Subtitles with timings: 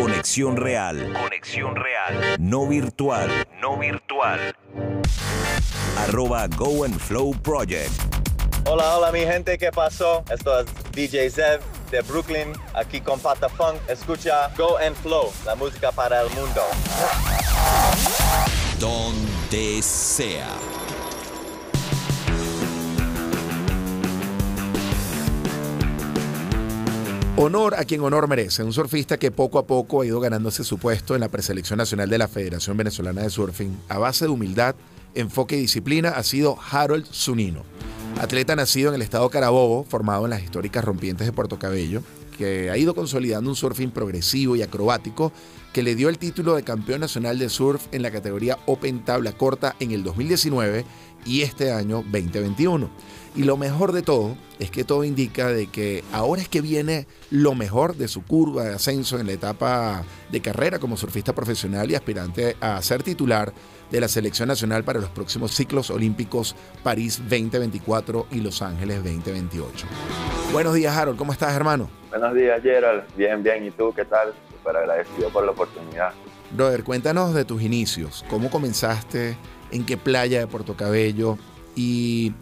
[0.00, 1.12] Conexión real.
[1.12, 2.36] Conexión real.
[2.38, 3.28] No virtual.
[3.60, 4.56] No virtual.
[5.98, 7.90] Arroba Go and Flow Project.
[8.64, 10.24] Hola, hola mi gente, ¿qué pasó?
[10.30, 11.60] Esto es DJ Zev
[11.90, 13.76] de Brooklyn, aquí con Pata Funk.
[13.88, 16.62] Escucha Go and Flow, la música para el mundo.
[18.78, 20.48] Donde sea.
[27.42, 30.76] Honor a quien honor merece, un surfista que poco a poco ha ido ganándose su
[30.76, 33.78] puesto en la preselección nacional de la Federación Venezolana de Surfing.
[33.88, 34.74] A base de humildad,
[35.14, 37.62] enfoque y disciplina ha sido Harold Zunino.
[38.20, 42.02] Atleta nacido en el estado Carabobo, formado en las históricas rompientes de Puerto Cabello,
[42.36, 45.32] que ha ido consolidando un surfing progresivo y acrobático
[45.72, 49.32] que le dio el título de campeón nacional de surf en la categoría Open Tabla
[49.32, 50.84] Corta en el 2019
[51.24, 52.90] y este año 2021.
[53.36, 57.06] Y lo mejor de todo es que todo indica de que ahora es que viene
[57.30, 60.02] lo mejor de su curva de ascenso en la etapa
[60.32, 63.52] de carrera como surfista profesional y aspirante a ser titular
[63.90, 69.86] de la selección nacional para los próximos ciclos olímpicos París 2024 y Los Ángeles 2028.
[70.52, 71.16] Buenos días, Harold.
[71.16, 71.88] ¿Cómo estás, hermano?
[72.10, 73.04] Buenos días, Gerald.
[73.16, 73.64] Bien, bien.
[73.64, 74.34] ¿Y tú qué tal?
[74.60, 76.12] Súper agradecido por la oportunidad.
[76.52, 78.24] Brother, cuéntanos de tus inicios.
[78.28, 79.36] ¿Cómo comenzaste?
[79.70, 81.38] ¿En qué playa de Puerto Cabello?
[81.76, 82.34] Y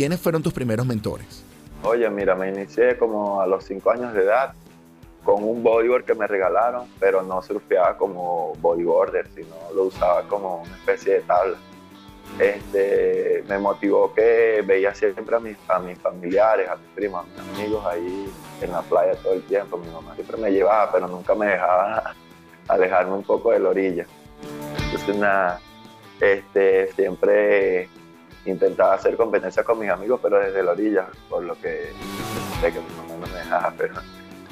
[0.00, 1.44] ¿Quiénes fueron tus primeros mentores?
[1.82, 4.54] Oye, mira, me inicié como a los 5 años de edad
[5.24, 10.62] con un bodyboard que me regalaron, pero no surfeaba como bodyboarder, sino lo usaba como
[10.62, 11.58] una especie de tabla.
[12.38, 17.42] Este, me motivó que veía siempre a mis, a mis familiares, a mis primos, a
[17.42, 19.76] mis amigos ahí en la playa todo el tiempo.
[19.78, 22.14] Mi mamá siempre me llevaba, pero nunca me dejaba
[22.68, 24.06] alejarme un poco de la orilla.
[24.84, 25.60] Entonces, nada,
[26.20, 27.88] este, siempre
[28.46, 31.90] intentaba hacer competencia con mis amigos, pero desde la orilla, por lo que
[32.60, 33.74] sé que mi mamá no me dejaba.
[33.76, 33.94] Pero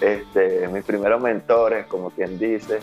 [0.00, 2.80] este, mis primeros mentores, como quien dice,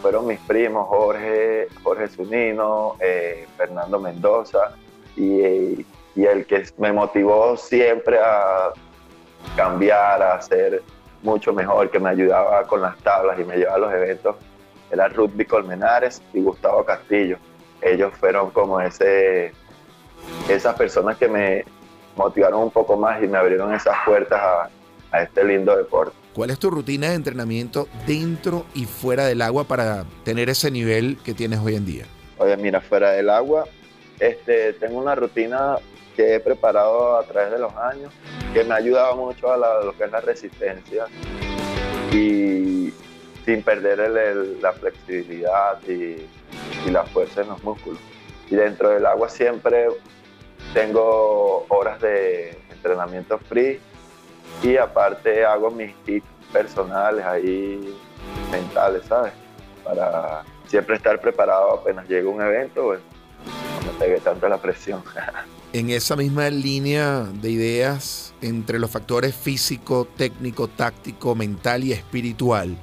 [0.00, 4.72] fueron mis primos Jorge, Jorge Zunino, eh, Fernando Mendoza,
[5.16, 8.72] y, y, el que me motivó siempre a
[9.56, 10.82] cambiar, a ser
[11.22, 14.36] mucho mejor, que me ayudaba con las tablas y me llevaba a los eventos,
[14.90, 17.38] era Rugby Colmenares y Gustavo Castillo.
[17.82, 19.52] Ellos fueron como ese
[20.48, 21.64] esas personas que me
[22.16, 24.40] motivaron un poco más y me abrieron esas puertas
[25.12, 26.16] a, este lindo deporte.
[26.34, 31.18] ¿Cuál es tu rutina de entrenamiento dentro y fuera del agua para tener ese nivel
[31.24, 32.04] que tienes hoy en día?
[32.38, 33.64] Oye, mira, fuera del agua,
[34.20, 35.76] este, tengo una rutina
[36.14, 38.12] que he preparado a través de los años,
[38.54, 41.06] que me ha ayudado mucho a, lo que es la resistencia
[42.12, 42.92] y
[43.44, 43.98] sin perder
[44.60, 46.28] la flexibilidad y,
[46.86, 47.98] y la fuerza en los músculos.
[48.48, 49.88] Y dentro del agua siempre
[50.74, 53.80] tengo horas de entrenamiento free
[54.62, 57.94] y aparte hago mis tips personales ahí,
[58.50, 59.32] mentales, ¿sabes?
[59.84, 63.00] Para siempre estar preparado apenas llegue un evento, pues,
[63.84, 65.02] no me pegue tanto la presión.
[65.72, 72.76] en esa misma línea de ideas entre los factores físico, técnico, táctico, mental y espiritual,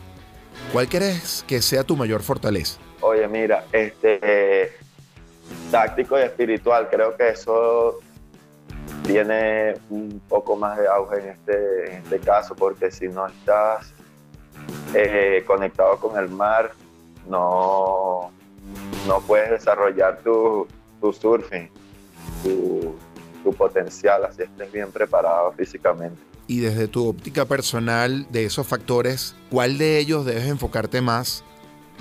[0.71, 2.79] ¿cuál crees que sea tu mayor fortaleza?
[3.01, 4.71] Oye, mira, este,
[5.71, 6.87] táctico y espiritual.
[6.89, 7.99] Creo que eso
[9.07, 13.93] tiene un poco más de auge en este, en este caso, porque si no estás
[14.93, 16.73] eh, conectado con el mar,
[17.27, 18.31] no,
[19.07, 20.67] no puedes desarrollar tu,
[20.99, 21.69] tu surfing,
[22.43, 22.95] tu,
[23.43, 26.21] tu potencial, así estés bien preparado físicamente.
[26.47, 31.43] Y desde tu óptica personal de esos factores, ¿cuál de ellos debes enfocarte más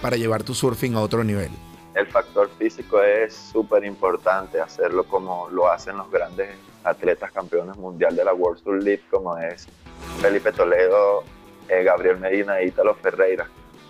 [0.03, 1.51] para llevar tu surfing a otro nivel?
[1.97, 6.51] el factor físico es súper importante, hacerlo como lo hacen los grandes
[6.87, 9.67] atletas campeones mundial de la World Tour League, como es
[10.21, 11.25] Felipe Toledo,
[11.69, 13.47] eh, Gabriel Medina e Ítalo Ferreira.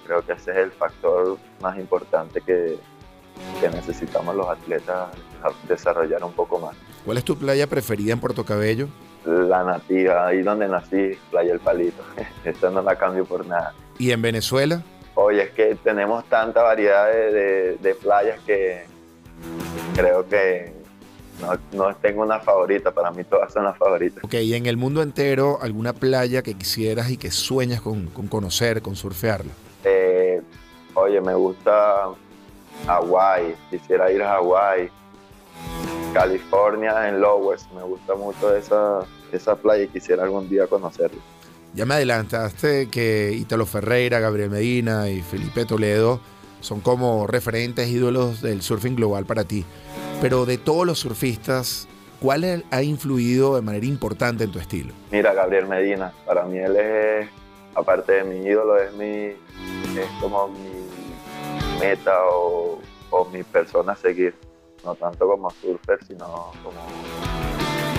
[0.07, 2.79] Creo que ese es el factor más importante que,
[3.61, 5.09] que necesitamos los atletas
[5.69, 6.77] desarrollar un poco más.
[7.05, 8.89] ¿Cuál es tu playa preferida en Puerto Cabello?
[9.25, 12.03] La nativa, ahí donde nací, Playa El Palito.
[12.45, 13.75] Esta no la cambio por nada.
[13.99, 14.83] ¿Y en Venezuela?
[15.15, 18.85] Oye, es que tenemos tanta variedad de, playas que
[19.95, 20.73] creo que
[21.73, 24.25] no, tengo una favorita, para mí todas son las favoritas.
[24.25, 28.83] Ok, y en el mundo entero, ¿alguna playa que quisieras y que sueñas con, conocer,
[28.83, 29.53] con surfearla?
[29.85, 30.41] Eh,
[30.95, 32.09] oye, me gusta
[32.87, 34.91] Hawái, quisiera ir a Hawái.
[36.13, 39.01] California en Lowers, me gusta mucho esa,
[39.33, 41.21] esa playa y quisiera algún día conocerla.
[41.75, 46.21] Ya me adelantaste que Italo Ferreira, Gabriel Medina y Felipe Toledo
[46.61, 49.67] son como referentes ídolos del surfing global para ti.
[50.21, 51.87] Pero de todos los surfistas,
[52.21, 54.95] ¿cuál ha influido de manera importante en tu estilo?
[55.11, 57.29] Mira, Gabriel Medina, para mí él es,
[57.75, 62.81] aparte de mi ídolo, es mi, es como mi meta o,
[63.11, 64.35] o mi persona a seguir.
[64.85, 66.81] No tanto como surfer, sino como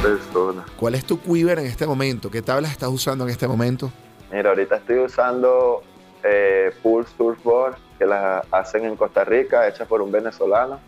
[0.02, 0.66] persona.
[0.80, 2.32] ¿Cuál es tu quiver en este momento?
[2.32, 3.92] ¿Qué tablas estás usando en este momento?
[4.32, 5.84] Mira, ahorita estoy usando
[6.24, 10.80] eh, Pool Surfboard, que las hacen en Costa Rica, hechas por un venezolano.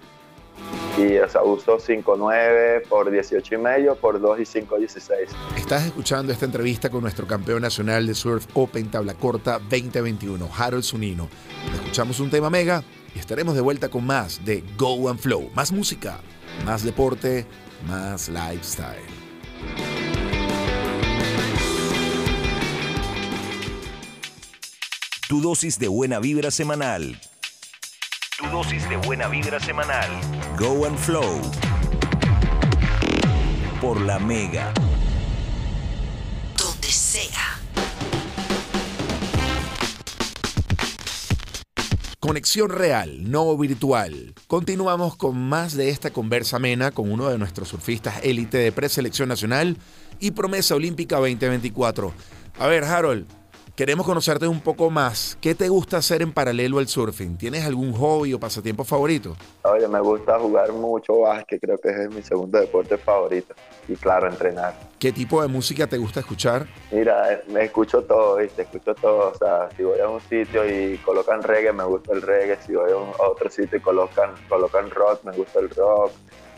[0.98, 5.12] Y o sea, uso 5.9 por 18 y medio por 2 y 5.16.
[5.58, 10.84] Estás escuchando esta entrevista con nuestro campeón nacional de Surf Open Tabla Corta 2021, Harold
[10.84, 11.30] Zunino.
[11.74, 12.84] Escuchamos un tema mega
[13.16, 15.50] y estaremos de vuelta con más de Go and Flow.
[15.56, 16.20] Más música,
[16.66, 17.46] más deporte,
[17.88, 19.04] más lifestyle.
[25.30, 27.20] Tu dosis de buena vibra semanal.
[28.52, 30.10] Dosis de buena vibra semanal.
[30.58, 31.40] Go and Flow.
[33.80, 34.74] Por la Mega.
[36.58, 37.60] Donde sea.
[42.20, 44.34] Conexión real, no virtual.
[44.48, 49.30] Continuamos con más de esta conversa amena con uno de nuestros surfistas élite de preselección
[49.30, 49.78] nacional
[50.20, 52.12] y promesa olímpica 2024.
[52.58, 53.28] A ver, Harold,
[53.80, 55.38] queremos conocerte un poco más.
[55.40, 57.38] ¿Qué te gusta hacer en paralelo al surfing?
[57.38, 59.38] ¿Tienes algún hobby o pasatiempo favorito?
[59.64, 63.56] Oye, me gusta jugar mucho básquet, creo que es mi segundo deporte favorito.
[63.88, 64.78] Y claro, entrenar.
[65.00, 66.68] ¿Qué tipo de música te gusta escuchar?
[66.92, 68.64] Mira, me escucho todo, ¿viste?
[68.64, 69.32] Escucho todo.
[69.32, 72.58] O sea, si voy a un sitio y colocan reggae, me gusta el reggae.
[72.62, 76.12] Si voy a otro sitio y colocan, colocan rock, me gusta el rock.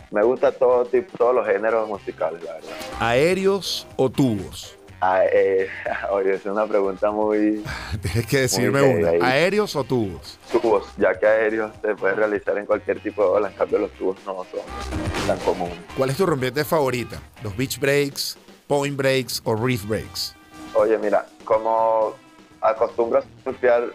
[0.09, 2.71] Me gusta todo tipo, todos los géneros musicales, la verdad.
[2.99, 4.75] ¿Aéreos o tubos?
[5.01, 5.67] Ah, eh,
[6.11, 7.63] oye, es una pregunta muy
[8.01, 9.25] Tienes que decirme una.
[9.25, 10.37] ¿Aéreos o tubos?
[10.51, 13.91] tubos, ya que aéreos se puede realizar en cualquier tipo de ola, en cambio los
[13.93, 15.75] tubos no son tan comunes.
[15.97, 17.19] ¿Cuál es tu rompiente favorita?
[17.43, 18.37] ¿Los beach breaks,
[18.67, 20.35] point breaks o reef breaks?
[20.75, 22.13] Oye, mira, como
[22.61, 23.91] acostumbro a surfear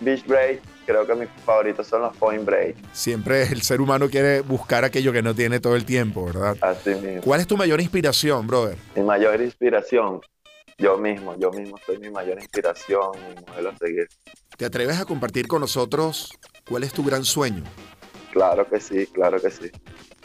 [0.00, 4.42] beach break, creo que mis favoritos son los point break, Siempre el ser humano quiere
[4.42, 6.56] buscar aquello que no tiene todo el tiempo, ¿verdad?
[6.60, 7.22] así mismo.
[7.22, 8.76] ¿Cuál es tu mayor inspiración, brother?
[8.94, 10.20] Mi mayor inspiración,
[10.78, 14.08] yo mismo, yo mismo soy mi mayor inspiración, mi modelo a seguir.
[14.56, 16.30] ¿Te atreves a compartir con nosotros
[16.68, 17.62] cuál es tu gran sueño?
[18.32, 19.70] Claro que sí, claro que sí.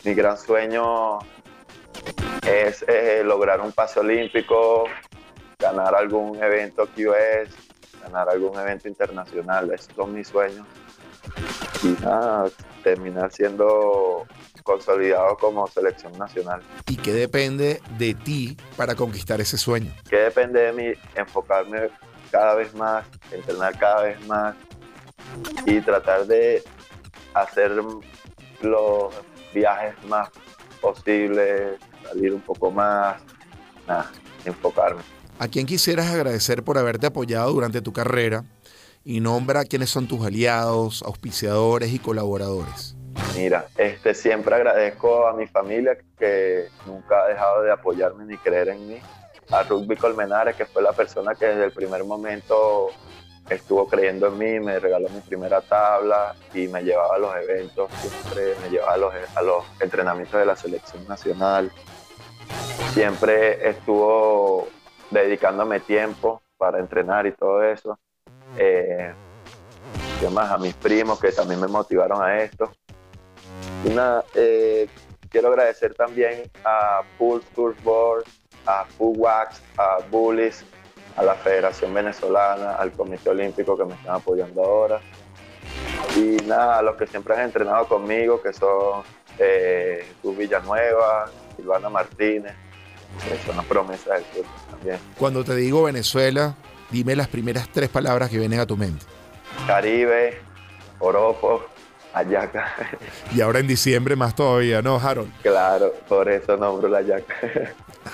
[0.04, 1.20] Mi gran sueño
[2.48, 4.86] es eh, lograr un pase olímpico,
[5.60, 7.54] ganar algún evento QS,
[8.02, 9.72] ganar algún evento internacional.
[9.72, 10.66] Esos son mis sueños.
[11.84, 12.50] Y nada,
[12.84, 14.26] terminar siendo
[14.64, 16.62] consolidado como selección nacional.
[16.88, 19.94] ¿Y qué depende de ti para conquistar ese sueño?
[20.10, 21.90] que depende de mí enfocarme
[22.32, 24.56] cada vez más, entrenar cada vez más
[25.66, 26.64] y tratar de
[27.34, 27.72] hacer
[28.62, 29.14] los
[29.54, 30.30] viajes más
[30.82, 33.22] posibles, salir un poco más,
[33.88, 34.12] nada,
[34.46, 35.02] enfocarme.
[35.40, 38.44] ¿A quién quisieras agradecer por haberte apoyado durante tu carrera?
[39.06, 42.96] Y nombra quiénes son tus aliados, auspiciadores y colaboradores.
[43.40, 48.68] Mira, este, siempre agradezco a mi familia que nunca ha dejado de apoyarme ni creer
[48.68, 49.00] en mí.
[49.50, 52.90] A Rugby Colmenares, que fue la persona que desde el primer momento
[53.50, 57.90] estuvo creyendo en mí, me regaló mi primera tabla y me llevaba a los eventos,
[57.94, 58.96] siempre me llevaba
[59.36, 61.72] a los, entrenamientos de la selección nacional.
[62.92, 64.68] Siempre estuvo
[65.12, 67.98] dedicándome tiempo para entrenar y todo eso.
[68.58, 69.14] Eh,
[70.20, 70.52] ¿Qué más?
[70.52, 72.70] A mis primos que también me motivaron a esto.
[73.86, 74.88] Y nada, eh,
[75.30, 78.26] quiero agradecer también a Pool Surfboard,
[78.66, 80.64] a Wax, a Bullies,
[81.16, 85.02] a la Federación Venezolana, al Comité Olímpico que me están apoyando ahora.
[86.16, 89.04] Y nada, a los que siempre han entrenado conmigo, que son
[89.38, 92.54] eh, Jesús Villanueva, Silvana Martínez,
[93.28, 95.00] que son las promesas del club también.
[95.18, 96.56] Cuando te digo Venezuela,
[96.90, 99.06] dime las primeras tres palabras que vienen a tu mente.
[99.68, 100.40] Caribe,
[101.00, 101.64] Oropo,
[102.14, 102.74] Ayaca.
[103.36, 105.32] Y ahora en diciembre más todavía, ¿no, Harold?
[105.42, 107.36] claro, por eso nombro la Ayaca.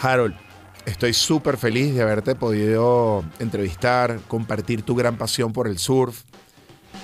[0.02, 0.36] Harold,
[0.86, 6.24] estoy súper feliz de haberte podido entrevistar, compartir tu gran pasión por el surf.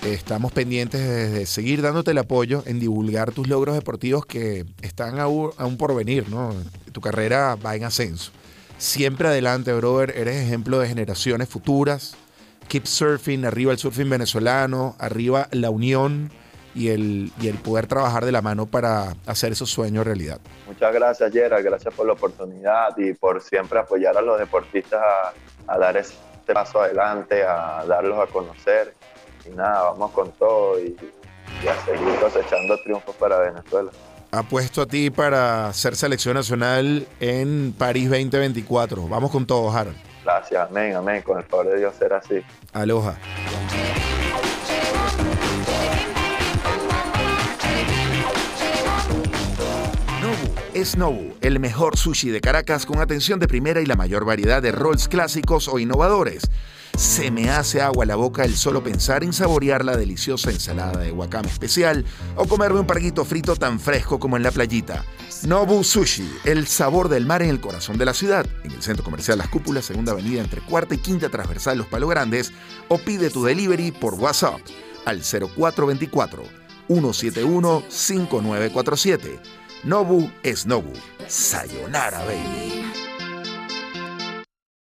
[0.05, 5.51] Estamos pendientes de, seguir dándote el apoyo en divulgar tus logros deportivos que están aún,
[5.57, 6.55] aún por venir, ¿no?
[6.91, 8.31] Tu carrera va en ascenso.
[8.79, 10.11] Siempre adelante, brother.
[10.17, 12.15] Eres ejemplo de generaciones futuras.
[12.67, 16.31] Keep surfing, arriba el surfing venezolano, arriba la unión
[16.73, 20.39] y el, y el poder trabajar de la mano para hacer esos sueños realidad.
[20.67, 21.63] Muchas gracias, Gerard.
[21.63, 26.15] Gracias por la oportunidad y por siempre apoyar a los deportistas a, a dar ese
[26.53, 28.93] paso adelante, a darlos a conocer.
[29.45, 30.95] Y nada, vamos con todo y,
[31.63, 33.91] y a seguir cosechando triunfos para Venezuela.
[34.31, 39.07] Apuesto a ti para ser selección nacional en París 2024.
[39.09, 39.97] Vamos con todo, Harold.
[40.23, 41.21] Gracias, amén, amén.
[41.21, 42.41] Con el favor de Dios ser así.
[42.71, 43.17] Aloha.
[50.81, 54.63] Es Nobu, el mejor sushi de Caracas con atención de primera y la mayor variedad
[54.63, 56.49] de rolls clásicos o innovadores.
[56.97, 61.11] Se me hace agua la boca el solo pensar en saborear la deliciosa ensalada de
[61.11, 62.03] wakame especial
[62.35, 65.05] o comerme un parguito frito tan fresco como en la playita.
[65.43, 69.03] Nobu Sushi, el sabor del mar en el corazón de la ciudad, en el centro
[69.03, 72.51] comercial Las Cúpulas, segunda avenida entre cuarta y quinta transversal Los Palo Grandes,
[72.87, 74.59] o pide tu delivery por WhatsApp
[75.05, 76.43] al 0424
[76.87, 79.60] 171 5947.
[79.83, 80.93] Nobu es Nobu.
[81.27, 83.00] Sayonara, baby.